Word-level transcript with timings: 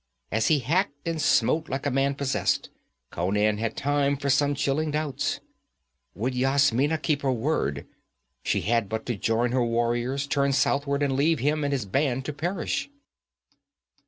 As 0.31 0.47
he 0.47 0.57
hacked 0.61 1.07
and 1.07 1.21
smote 1.21 1.69
like 1.69 1.85
a 1.85 1.91
man 1.91 2.15
possessed, 2.15 2.71
Conan 3.11 3.59
had 3.59 3.77
time 3.77 4.17
for 4.17 4.31
some 4.31 4.55
chilling 4.55 4.89
doubts 4.89 5.41
would 6.15 6.33
Yasmina 6.33 6.97
keep 6.97 7.21
her 7.21 7.31
word? 7.31 7.85
She 8.41 8.61
had 8.61 8.89
but 8.89 9.05
to 9.05 9.15
join 9.15 9.51
her 9.51 9.63
warriors, 9.63 10.25
turn 10.25 10.53
southward 10.53 11.03
and 11.03 11.15
leave 11.15 11.37
him 11.37 11.63
and 11.63 11.71
his 11.71 11.85
band 11.85 12.25
to 12.25 12.33
perish. 12.33 12.89